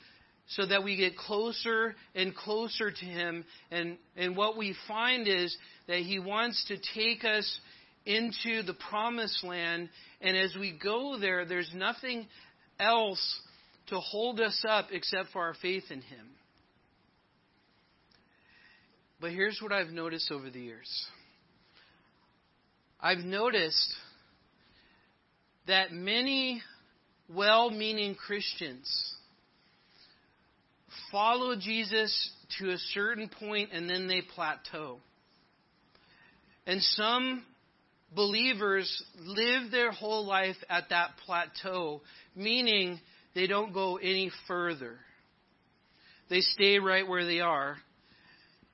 [0.48, 3.46] so that we get closer and closer to Him.
[3.72, 5.56] And, and what we find is
[5.88, 7.60] that He wants to take us
[8.06, 9.90] into the promised land.
[10.20, 12.28] And as we go there, there's nothing
[12.80, 13.40] else
[13.88, 16.28] to hold us up except for our faith in Him.
[19.20, 20.90] But here's what I've noticed over the years
[23.00, 23.94] I've noticed
[25.68, 26.62] that many
[27.30, 29.16] well meaning Christians
[31.12, 35.00] follow Jesus to a certain point and then they plateau.
[36.66, 37.46] And some
[38.16, 42.02] believers live their whole life at that plateau,
[42.36, 43.00] meaning
[43.34, 44.98] they don't go any further.
[46.30, 47.78] They stay right where they are.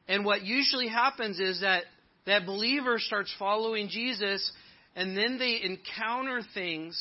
[0.08, 1.84] And what usually happens is that
[2.26, 4.52] that believer starts following Jesus
[4.96, 7.00] and then they encounter things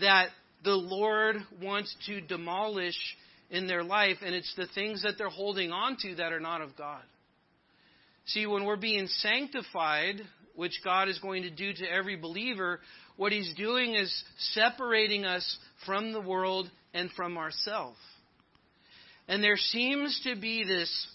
[0.00, 0.28] that
[0.64, 2.96] the Lord wants to demolish
[3.50, 6.60] in their life, and it's the things that they're holding on to that are not
[6.60, 7.02] of God.
[8.26, 10.16] See, when we're being sanctified,
[10.54, 12.80] which God is going to do to every believer,
[13.16, 17.98] what He's doing is separating us from the world and from ourselves.
[19.26, 21.06] And there seems to be this,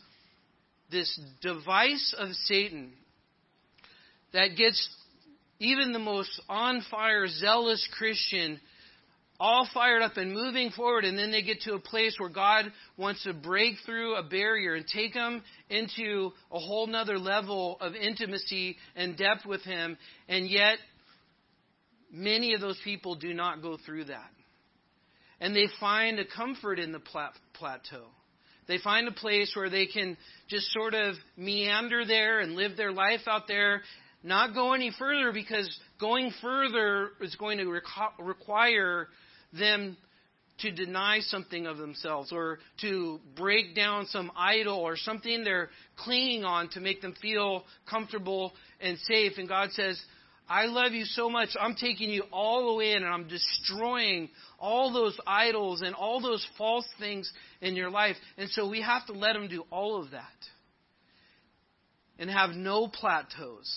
[0.92, 2.92] this device of Satan
[4.34, 4.90] that gets
[5.60, 8.60] even the most on fire, zealous Christian
[9.40, 12.72] all fired up and moving forward, and then they get to a place where God
[12.98, 17.96] wants to break through a barrier and take them into a whole nother level of
[17.96, 19.98] intimacy and depth with Him,
[20.30, 20.78] and yet
[22.12, 24.30] many of those people do not go through that.
[25.42, 27.02] And they find a comfort in the
[27.54, 28.06] plateau.
[28.68, 30.18] They find a place where they can
[30.48, 33.82] just sort of meander there and live their life out there,
[34.24, 35.70] not go any further because
[36.00, 37.70] going further is going to
[38.18, 39.08] require
[39.58, 39.98] them
[40.60, 46.46] to deny something of themselves or to break down some idol or something they're clinging
[46.46, 49.34] on to make them feel comfortable and safe.
[49.38, 50.02] And God says,
[50.48, 51.50] I love you so much.
[51.60, 56.22] I'm taking you all the way in and I'm destroying all those idols and all
[56.22, 58.16] those false things in your life.
[58.38, 60.24] And so we have to let Him do all of that
[62.18, 63.70] and have no plateaus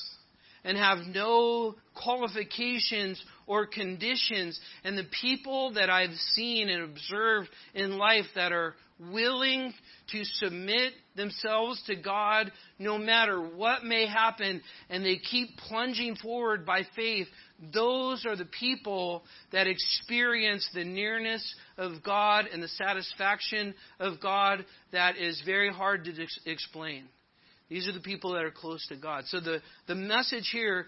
[0.63, 4.61] and have no qualifications or conditions.
[4.85, 9.73] And the people that I've seen and observed in life that are willing
[10.11, 16.67] to submit themselves to God no matter what may happen, and they keep plunging forward
[16.67, 17.29] by faith,
[17.73, 24.65] those are the people that experience the nearness of God and the satisfaction of God
[24.93, 27.05] that is very hard to explain.
[27.69, 29.25] These are the people that are close to God.
[29.27, 30.87] So the, the message here,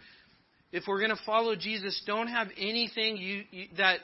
[0.72, 4.00] if we're going to follow Jesus, don't have anything you, you, that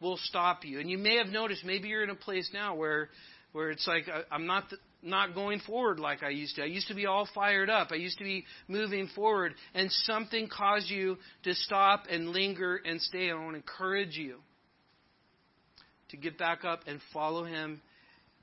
[0.00, 0.80] will stop you.
[0.80, 3.08] And you may have noticed, maybe you're in a place now where,
[3.52, 4.64] where it's like uh, I, am not
[5.02, 6.62] not going forward like I used to.
[6.62, 7.88] I used to be all fired up.
[7.92, 13.00] I used to be moving forward, and something caused you to stop and linger and
[13.00, 13.30] stay.
[13.30, 14.38] I want to encourage you
[16.08, 17.82] to get back up and follow Him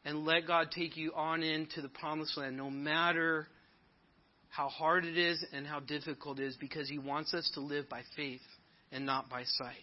[0.05, 3.47] and let God take you on into the promised land, no matter
[4.51, 7.89] how hard it is and how difficult it is because He wants us to live
[7.89, 8.41] by faith
[8.91, 9.75] and not by sight.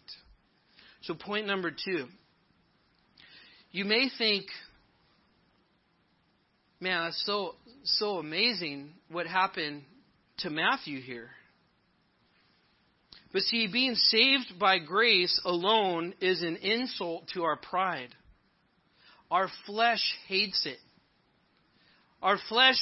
[1.02, 2.06] So, point number two.
[3.70, 4.46] You may think,
[6.80, 7.54] man, that's so,
[7.84, 9.82] so amazing what happened
[10.38, 11.30] to Matthew here.
[13.32, 18.08] But see, being saved by grace alone is an insult to our pride.
[19.30, 20.78] Our flesh hates it.
[22.22, 22.78] Our flesh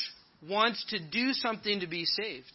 [0.48, 2.52] wants to do something to be saved.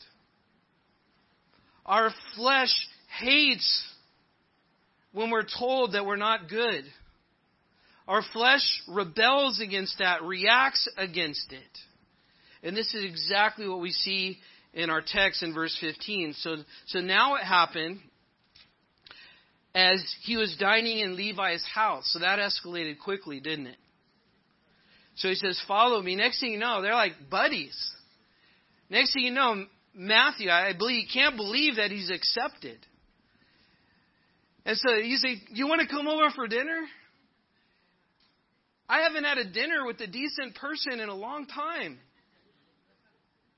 [1.85, 2.73] Our flesh
[3.19, 3.83] hates
[5.13, 6.83] when we're told that we're not good.
[8.07, 11.77] Our flesh rebels against that, reacts against it.
[12.63, 14.37] And this is exactly what we see
[14.73, 16.35] in our text in verse 15.
[16.37, 17.99] So, so now it happened
[19.73, 22.09] as he was dining in Levi's house.
[22.11, 23.77] So that escalated quickly, didn't it?
[25.15, 26.15] So he says, Follow me.
[26.15, 27.75] Next thing you know, they're like buddies.
[28.89, 32.77] Next thing you know, Matthew, I believe, can't believe that he's accepted.
[34.65, 36.81] And so you say, You want to come over for dinner?
[38.87, 41.97] I haven't had a dinner with a decent person in a long time.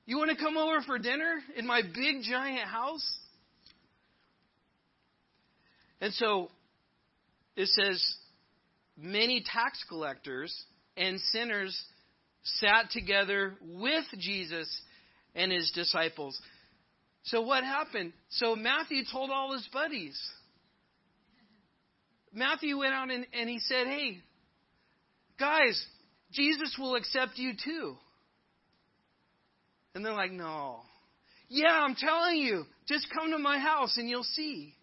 [0.06, 3.18] You want to come over for dinner in my big giant house?
[6.00, 6.50] And so
[7.56, 8.16] it says,
[8.96, 10.54] many tax collectors
[10.96, 11.78] and sinners
[12.42, 14.68] sat together with Jesus
[15.34, 16.38] and his disciples.
[17.24, 18.12] So what happened?
[18.30, 20.18] So Matthew told all his buddies.
[22.32, 24.18] Matthew went out and, and he said, Hey,
[25.38, 25.82] guys,
[26.32, 27.96] Jesus will accept you too.
[29.94, 30.80] And they're like, No.
[31.48, 34.74] Yeah, I'm telling you, just come to my house and you'll see.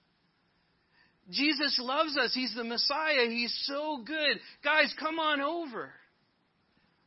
[1.29, 2.33] Jesus loves us.
[2.33, 3.27] He's the Messiah.
[3.29, 4.39] He's so good.
[4.63, 5.91] Guys, come on over.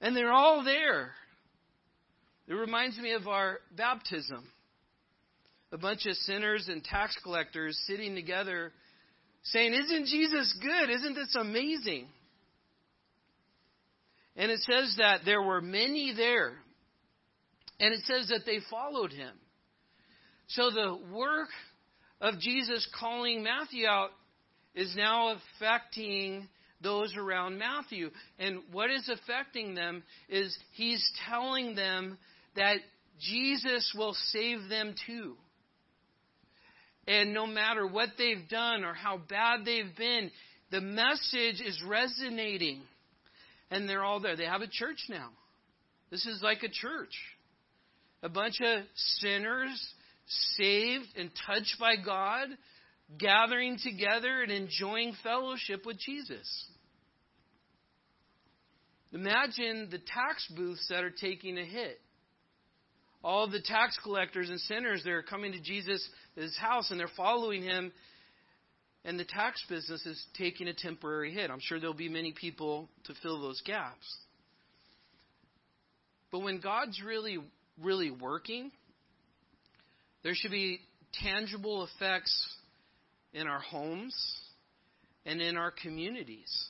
[0.05, 1.13] And they're all there.
[2.47, 4.47] It reminds me of our baptism.
[5.73, 8.71] A bunch of sinners and tax collectors sitting together
[9.45, 10.91] saying, Isn't Jesus good?
[10.91, 12.09] Isn't this amazing?
[14.37, 16.53] And it says that there were many there.
[17.81, 19.33] And it says that they followed him.
[20.49, 21.49] So the work
[22.21, 24.11] of Jesus calling Matthew out
[24.75, 26.47] is now affecting
[26.85, 28.11] those around Matthew.
[28.39, 32.17] And what is affecting them is he's telling them
[32.55, 32.77] that
[33.21, 35.35] Jesus will save them too.
[37.07, 40.31] And no matter what they've done or how bad they've been,
[40.71, 42.83] the message is resonating.
[43.71, 44.37] And they're all there.
[44.37, 45.31] They have a church now.
[46.11, 47.15] This is like a church.
[48.23, 49.95] A bunch of sinners
[50.57, 52.49] saved and touched by God,
[53.19, 56.67] gathering together and enjoying fellowship with Jesus.
[59.15, 62.01] Imagine the tax booths that are taking a hit.
[63.23, 66.11] All the tax collectors and sinners, they're coming to Jesus'
[66.61, 67.93] house and they're following him,
[69.05, 71.51] and the tax business is taking a temporary hit.
[71.51, 74.05] I'm sure there'll be many people to fill those gaps.
[76.33, 77.39] But when God's really,
[77.81, 78.73] really working,
[80.25, 80.81] there should be
[81.23, 82.35] tangible effects
[83.33, 84.15] in our homes
[85.25, 86.69] and in our communities.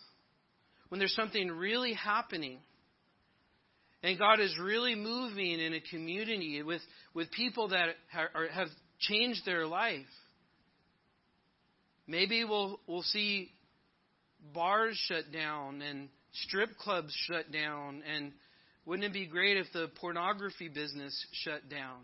[0.89, 2.59] When there's something really happening
[4.03, 6.83] and God is really moving in a community with,
[7.15, 8.69] with people that are, have
[8.99, 10.05] changed their life,
[12.07, 13.51] maybe we'll, we'll see
[14.53, 18.33] bars shut down and strip clubs shut down and
[18.87, 22.01] wouldn't it be great if the pornography business shut down?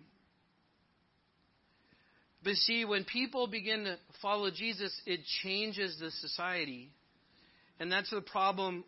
[2.42, 6.90] But see, when people begin to follow Jesus, it changes the society.
[7.80, 8.84] And that's the problem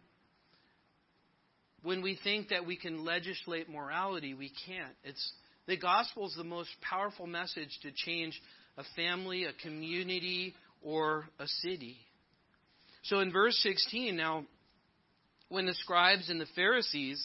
[1.83, 4.95] when we think that we can legislate morality, we can't.
[5.03, 5.33] It's
[5.67, 8.41] the gospel is the most powerful message to change
[8.77, 11.97] a family, a community, or a city.
[13.05, 14.45] So in verse 16, now,
[15.49, 17.23] when the scribes and the Pharisees,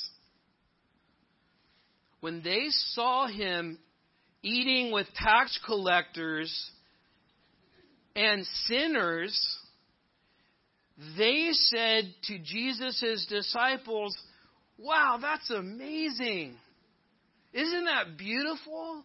[2.22, 3.78] when they saw him
[4.42, 6.72] eating with tax collectors
[8.16, 9.58] and sinners,
[11.18, 14.18] they said to Jesus' disciples,
[14.78, 16.56] Wow, that's amazing.
[17.54, 19.04] Isn't that beautiful?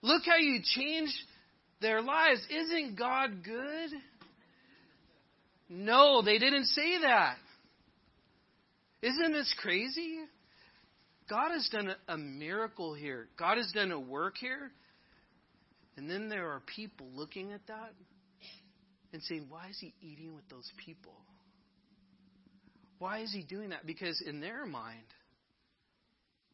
[0.00, 1.14] Look how you changed
[1.80, 2.40] their lives.
[2.50, 3.90] Isn't God good?
[5.68, 7.36] No, they didn't say that.
[9.00, 10.18] Isn't this crazy?
[11.28, 13.28] God has done a, miracle here.
[13.38, 14.70] God has done a work here.
[15.96, 17.92] And then there are people looking at that
[19.12, 21.14] and saying, why is he eating with those people?
[22.98, 23.86] Why is he doing that?
[23.86, 25.04] Because in their mind,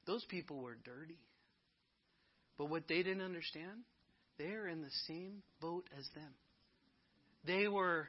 [0.06, 1.18] those people were dirty.
[2.56, 3.84] But what they didn't understand,
[4.38, 6.32] they're in the same boat as them.
[7.46, 8.08] They were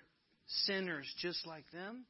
[0.65, 2.05] sinners just like them,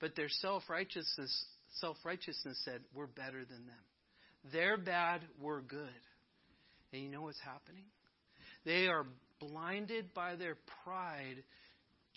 [0.00, 1.46] but their self righteousness
[1.80, 4.52] self righteousness said, We're better than them.
[4.52, 5.88] They're bad, we're good.
[6.92, 7.84] And you know what's happening?
[8.64, 9.04] They are
[9.40, 11.42] blinded by their pride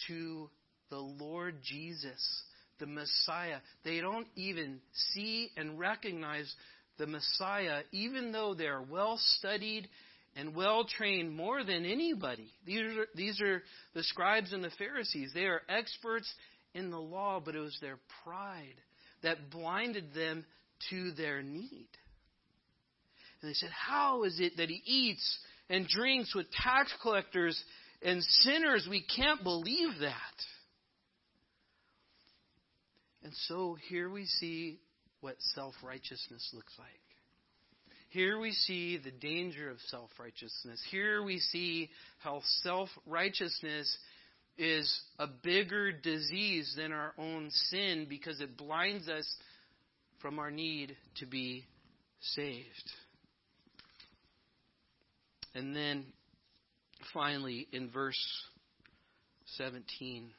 [0.07, 0.49] to
[0.89, 2.43] the Lord Jesus,
[2.79, 3.57] the Messiah.
[3.83, 4.79] They don't even
[5.13, 6.53] see and recognize
[6.97, 9.87] the Messiah, even though they're well studied
[10.35, 12.51] and well trained more than anybody.
[12.65, 13.61] These are, these are
[13.93, 15.31] the scribes and the Pharisees.
[15.33, 16.31] They are experts
[16.73, 18.79] in the law, but it was their pride
[19.23, 20.45] that blinded them
[20.89, 21.87] to their need.
[23.41, 25.39] And they said, How is it that he eats
[25.71, 27.59] and drinks with tax collectors
[28.03, 28.87] and sinners?
[28.89, 30.15] We can't believe that.
[33.23, 34.79] And so here we see
[35.21, 36.87] what self righteousness looks like.
[38.09, 40.81] Here we see the danger of self righteousness.
[40.91, 43.97] Here we see how self righteousness
[44.57, 49.25] is a bigger disease than our own sin because it blinds us
[50.21, 51.65] from our need to be
[52.19, 52.91] saved.
[55.53, 56.05] And then
[57.13, 58.19] finally, in verse
[59.57, 60.29] 17.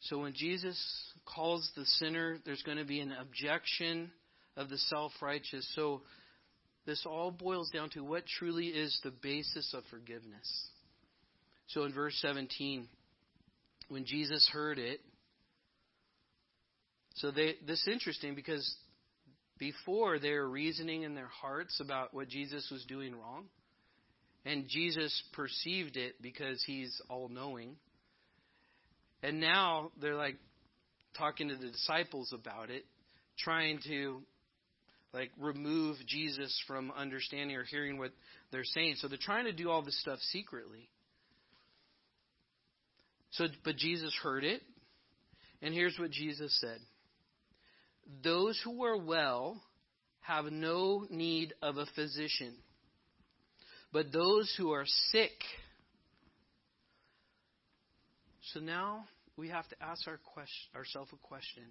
[0.00, 0.78] So when Jesus
[1.26, 4.10] calls the sinner, there's going to be an objection
[4.56, 5.68] of the self righteous.
[5.74, 6.02] So
[6.86, 10.68] this all boils down to what truly is the basis of forgiveness.
[11.68, 12.88] So in verse 17,
[13.88, 15.00] when Jesus heard it,
[17.16, 18.74] so they, this is interesting because
[19.58, 23.44] before they were reasoning in their hearts about what Jesus was doing wrong,
[24.44, 27.76] and Jesus perceived it because he's all knowing.
[29.22, 30.36] And now they're like
[31.16, 32.84] talking to the disciples about it,
[33.38, 34.22] trying to
[35.12, 38.12] like remove Jesus from understanding or hearing what
[38.52, 38.94] they're saying.
[38.98, 40.88] So they're trying to do all this stuff secretly.
[43.32, 44.62] So but Jesus heard it,
[45.60, 46.78] and here's what Jesus said.
[48.22, 49.60] Those who are well
[50.20, 52.54] have no need of a physician,
[53.92, 55.32] but those who are sick.
[58.52, 59.04] So now
[59.36, 61.64] we have to ask our question, ourselves a question.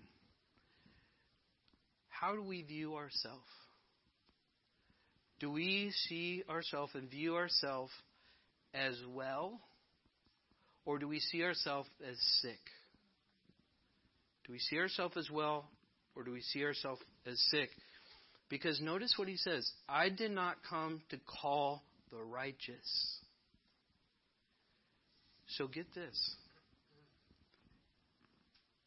[2.08, 3.46] How do we view ourselves?
[5.40, 7.92] Do we see ourselves and view ourselves
[8.74, 9.60] as well?
[10.86, 12.60] Or do we see ourselves as sick?
[14.46, 15.70] Do we see ourselves as well?
[16.18, 17.70] Or do we see ourselves as sick?
[18.50, 23.20] Because notice what he says I did not come to call the righteous.
[25.50, 26.36] So get this.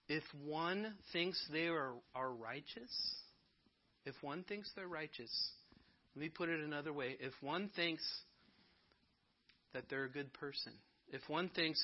[0.09, 2.91] If one thinks they are, are righteous,
[4.05, 5.31] if one thinks they're righteous,
[6.17, 7.17] let me put it another way.
[7.21, 8.03] If one thinks
[9.73, 10.73] that they're a good person,
[11.13, 11.81] if one thinks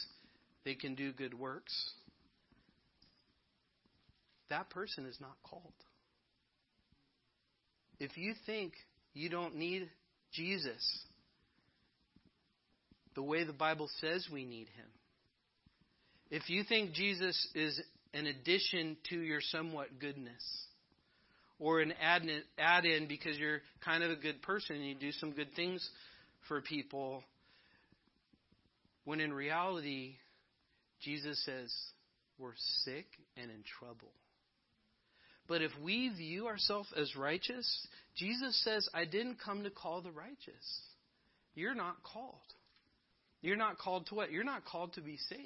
[0.64, 1.72] they can do good works,
[4.50, 5.72] that person is not called.
[7.98, 8.72] If you think
[9.14, 9.88] you don't need
[10.32, 11.00] Jesus
[13.14, 14.86] the way the Bible says we need him,
[16.30, 17.80] if you think Jesus is
[18.12, 20.42] an addition to your somewhat goodness,
[21.58, 25.32] or an add in because you're kind of a good person and you do some
[25.32, 25.88] good things
[26.48, 27.24] for people,
[29.04, 30.16] when in reality,
[31.00, 31.72] Jesus says
[32.38, 32.52] we're
[32.84, 33.06] sick
[33.38, 34.12] and in trouble.
[35.48, 37.86] But if we view ourselves as righteous,
[38.16, 40.80] Jesus says, I didn't come to call the righteous.
[41.54, 42.34] You're not called.
[43.42, 44.32] You're not called to what?
[44.32, 45.42] You're not called to be saved.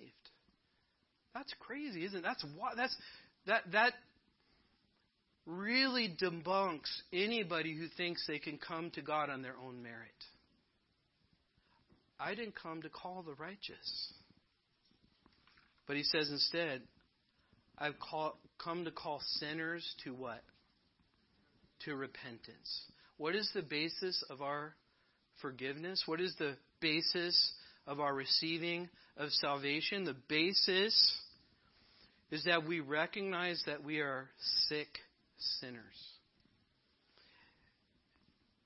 [1.35, 2.23] That's crazy, isn't it?
[2.23, 2.97] That's why that's
[3.47, 3.93] that that
[5.47, 10.09] really debunks anybody who thinks they can come to God on their own merit.
[12.19, 14.13] I didn't come to call the righteous.
[15.87, 16.83] But he says instead,
[17.81, 20.43] I've call, come to call sinners to what?
[21.85, 22.85] To repentance.
[23.17, 24.75] What is the basis of our
[25.41, 26.03] forgiveness?
[26.07, 27.53] What is the basis
[27.87, 30.05] of our receiving of salvation?
[30.05, 30.95] The basis
[32.31, 34.29] is that we recognize that we are
[34.69, 34.89] sick
[35.61, 35.83] sinners.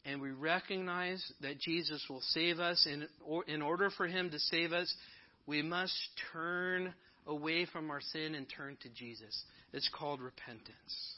[0.05, 2.87] And we recognize that Jesus will save us.
[2.91, 3.07] And
[3.47, 4.93] in order for him to save us,
[5.47, 5.95] we must
[6.33, 6.93] turn
[7.27, 9.45] away from our sin and turn to Jesus.
[9.73, 11.17] It's called repentance.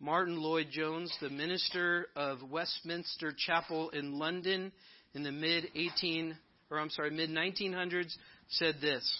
[0.00, 4.72] Martyn Lloyd-Jones, the minister of Westminster Chapel in London
[5.14, 6.36] in the mid 18
[6.72, 8.12] or I'm sorry, mid 1900s
[8.48, 9.18] said this.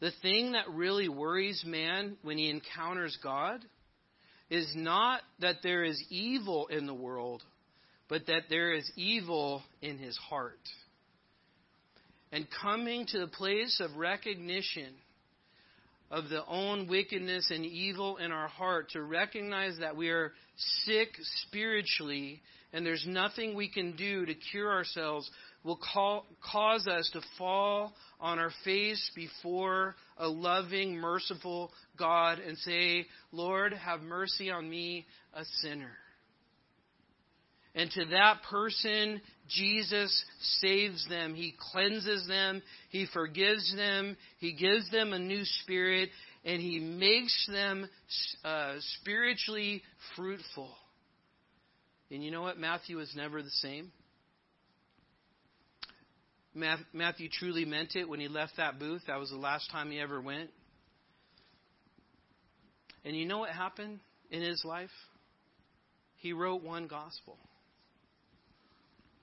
[0.00, 3.64] The thing that really worries man when he encounters God
[4.48, 7.42] is not that there is evil in the world,
[8.08, 10.60] but that there is evil in his heart
[12.32, 14.94] and coming to the place of recognition
[16.10, 20.32] of the own wickedness and evil in our heart, to recognize that we are
[20.84, 21.08] sick
[21.46, 22.40] spiritually
[22.72, 25.30] and there's nothing we can do to cure ourselves,
[25.64, 32.58] will call, cause us to fall on our face before a loving, merciful God and
[32.58, 35.96] say, Lord, have mercy on me, a sinner.
[37.78, 40.24] And to that person, Jesus
[40.60, 41.36] saves them.
[41.36, 42.60] He cleanses them.
[42.90, 44.16] He forgives them.
[44.38, 46.08] He gives them a new spirit.
[46.44, 47.88] And He makes them
[48.44, 49.82] uh, spiritually
[50.16, 50.70] fruitful.
[52.10, 52.58] And you know what?
[52.58, 53.92] Matthew is never the same.
[56.92, 59.02] Matthew truly meant it when he left that booth.
[59.06, 60.50] That was the last time he ever went.
[63.04, 64.00] And you know what happened
[64.32, 64.90] in his life?
[66.16, 67.38] He wrote one gospel.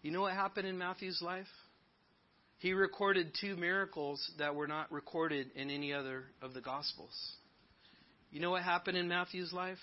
[0.06, 1.48] You know what happened in Matthew's life?
[2.60, 7.12] He recorded two miracles that were not recorded in any other of the Gospels.
[8.30, 9.80] You know what happened in Matthew's life?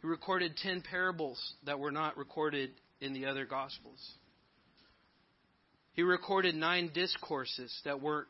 [0.00, 2.70] He recorded ten parables that were not recorded
[3.02, 4.00] in the other Gospels.
[5.92, 8.28] He recorded nine discourses that weren't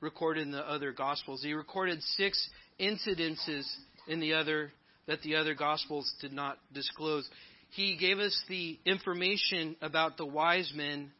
[0.00, 1.42] recorded in the other Gospels.
[1.42, 2.48] He recorded six
[2.80, 3.70] incidences
[4.06, 4.72] in the other
[5.06, 7.28] that the other Gospels did not disclose.
[7.70, 11.10] He gave us the information about the wise men.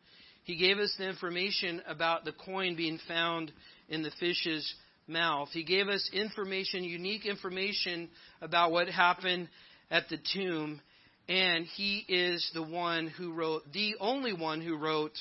[0.45, 3.53] He gave us the information about the coin being found
[3.89, 4.75] in the fish's
[5.07, 5.49] mouth.
[5.53, 8.09] He gave us information, unique information
[8.41, 9.49] about what happened
[9.91, 10.81] at the tomb.
[11.29, 15.19] And he is the one who wrote, the only one who wrote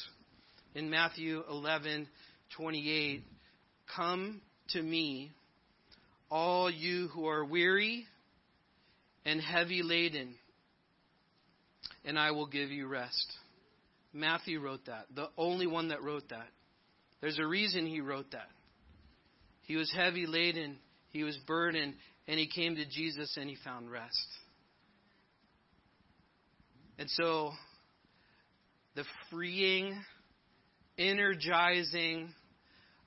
[0.76, 2.08] in Matthew 11,
[2.56, 3.24] 28,
[3.96, 5.32] Come to me,
[6.30, 8.06] all you who are weary
[9.26, 10.36] and heavy laden,
[12.08, 13.34] and I will give you rest.
[14.14, 16.48] Matthew wrote that, the only one that wrote that.
[17.20, 18.48] There's a reason he wrote that.
[19.64, 20.78] He was heavy laden,
[21.10, 21.96] he was burdened,
[22.26, 24.28] and he came to Jesus and he found rest.
[26.98, 27.52] And so,
[28.96, 30.02] the freeing,
[30.98, 32.30] energizing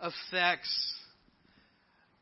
[0.01, 0.92] effects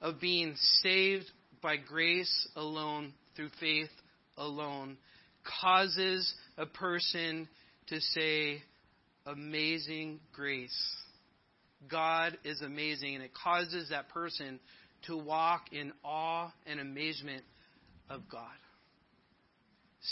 [0.00, 1.26] of being saved
[1.60, 3.90] by grace alone, through faith
[4.36, 4.96] alone,
[5.60, 7.48] causes a person
[7.86, 8.62] to say,
[9.26, 10.96] Amazing grace.
[11.90, 14.59] God is amazing, and it causes that person
[15.06, 17.44] to walk in awe and amazement
[18.09, 18.56] of God.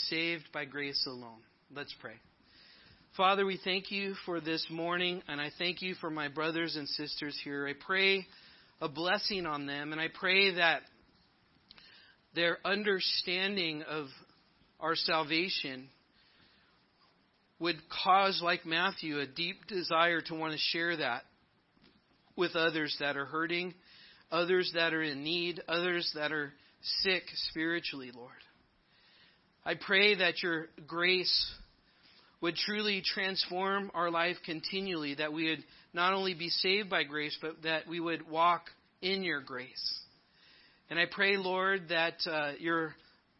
[0.09, 1.39] Saved by grace alone.
[1.75, 2.13] Let's pray.
[3.17, 6.87] Father, we thank you for this morning, and I thank you for my brothers and
[6.87, 7.67] sisters here.
[7.67, 8.27] I pray
[8.79, 10.81] a blessing on them, and I pray that
[12.35, 14.05] their understanding of
[14.79, 15.89] our salvation
[17.59, 21.23] would cause, like Matthew, a deep desire to want to share that
[22.35, 23.73] with others that are hurting,
[24.31, 26.53] others that are in need, others that are
[27.01, 28.31] sick spiritually, Lord.
[29.65, 31.51] I pray that your grace
[32.39, 37.35] would truly transform our life continually, that we would not only be saved by grace,
[37.41, 38.65] but that we would walk
[39.01, 39.99] in your grace.
[40.89, 42.93] And I pray, Lord, that uh, your,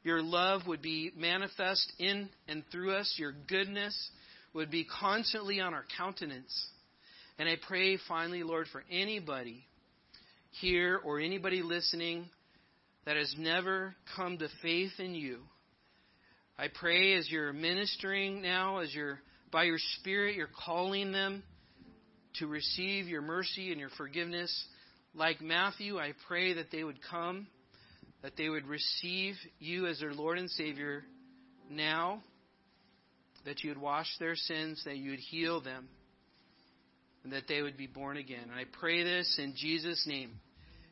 [0.07, 4.09] your love would be manifest in and through us, your goodness
[4.53, 6.67] would be constantly on our countenance.
[7.37, 9.63] And I pray finally, Lord, for anybody
[10.61, 12.25] here or anybody listening
[13.05, 15.41] that has never come to faith in you
[16.59, 19.19] I pray as you're ministering now, as you're
[19.51, 21.43] by your Spirit, you're calling them
[22.39, 24.51] to receive your mercy and your forgiveness.
[25.13, 27.45] Like Matthew, I pray that they would come,
[28.27, 31.05] that they would receive you as their Lord and Savior
[31.71, 32.21] now,
[33.45, 35.87] that you would wash their sins, that you would heal them,
[37.23, 38.43] and that they would be born again.
[38.43, 40.31] And I pray this in Jesus' name.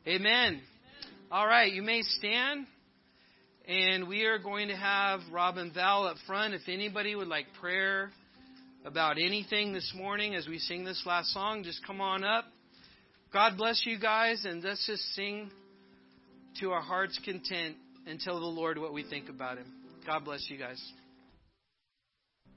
[0.06, 0.24] Amen.
[0.32, 0.62] Amen.
[1.30, 2.66] All right, you may stand.
[3.68, 6.54] And we are going to have Robin Val up front.
[6.54, 8.12] If anybody would like prayer
[8.86, 12.46] about anything this morning as we sing this last song, just come on up.
[13.30, 15.50] God bless you guys, and let's just sing
[16.60, 17.76] to our heart's content
[18.06, 19.66] and tell the Lord what we think about Him.
[20.06, 20.80] God bless you guys.